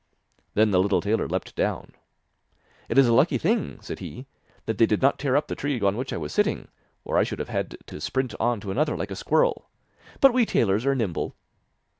Then 0.55 0.71
the 0.71 0.79
little 0.79 0.99
tailor 0.99 1.27
leapt 1.27 1.55
down. 1.55 1.91
'It 2.89 2.97
is 2.97 3.07
a 3.07 3.13
lucky 3.13 3.37
thing,' 3.37 3.79
said 3.81 3.99
he, 3.99 4.25
'that 4.65 4.79
they 4.79 4.87
did 4.87 4.99
not 4.99 5.19
tear 5.19 5.35
up 5.37 5.45
the 5.45 5.53
tree 5.53 5.79
on 5.79 5.95
which 5.95 6.11
I 6.11 6.17
was 6.17 6.33
sitting, 6.33 6.69
or 7.05 7.19
I 7.19 7.23
should 7.23 7.37
have 7.37 7.49
had 7.49 7.77
to 7.85 8.01
sprint 8.01 8.33
on 8.39 8.59
to 8.61 8.71
another 8.71 8.97
like 8.97 9.11
a 9.11 9.15
squirrel; 9.15 9.69
but 10.19 10.33
we 10.33 10.43
tailors 10.43 10.87
are 10.87 10.95
nimble. 10.95 11.35